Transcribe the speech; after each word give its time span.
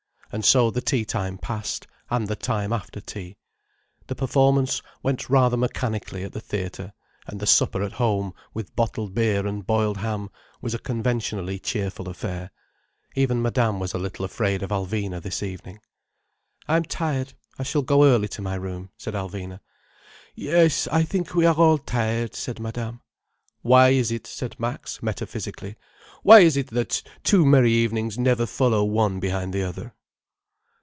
And 0.33 0.45
so 0.45 0.71
the 0.71 0.79
tea 0.79 1.03
time 1.03 1.37
passed, 1.37 1.87
and 2.09 2.29
the 2.29 2.37
time 2.37 2.71
after 2.71 3.01
tea. 3.01 3.35
The 4.07 4.15
performance 4.15 4.81
went 5.03 5.29
rather 5.29 5.57
mechanically, 5.57 6.23
at 6.23 6.31
the 6.31 6.39
theatre, 6.39 6.93
and 7.27 7.41
the 7.41 7.45
supper 7.45 7.83
at 7.83 7.91
home, 7.91 8.33
with 8.53 8.73
bottled 8.73 9.13
beer 9.13 9.45
and 9.45 9.67
boiled 9.67 9.97
ham, 9.97 10.29
was 10.61 10.73
a 10.73 10.79
conventionally 10.79 11.59
cheerful 11.59 12.07
affair. 12.07 12.51
Even 13.13 13.41
Madame 13.41 13.77
was 13.77 13.93
a 13.93 13.97
little 13.99 14.23
afraid 14.23 14.63
of 14.63 14.69
Alvina 14.69 15.21
this 15.21 15.43
evening. 15.43 15.81
"I 16.65 16.77
am 16.77 16.83
tired, 16.83 17.33
I 17.59 17.63
shall 17.63 17.81
go 17.81 18.05
early 18.05 18.29
to 18.29 18.41
my 18.41 18.55
room," 18.55 18.89
said 18.97 19.15
Alvina. 19.15 19.59
"Yes, 20.33 20.87
I 20.93 21.03
think 21.03 21.35
we 21.35 21.45
are 21.45 21.55
all 21.57 21.77
tired," 21.77 22.35
said 22.35 22.57
Madame. 22.57 23.01
"Why 23.63 23.89
is 23.89 24.13
it?" 24.13 24.27
said 24.27 24.57
Max 24.57 25.03
metaphysically—"why 25.03 26.39
is 26.39 26.55
it 26.55 26.67
that 26.67 27.03
two 27.25 27.45
merry 27.45 27.73
evenings 27.73 28.17
never 28.17 28.45
follow 28.45 28.85
one 28.85 29.19
behind 29.19 29.51
the 29.53 29.63
other." 29.63 29.93